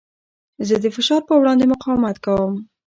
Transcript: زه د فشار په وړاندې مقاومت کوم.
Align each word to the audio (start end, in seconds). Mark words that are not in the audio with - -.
زه 0.67 0.75
د 0.83 0.85
فشار 0.95 1.21
په 1.27 1.33
وړاندې 1.41 1.69
مقاومت 1.73 2.17
کوم. 2.25 2.53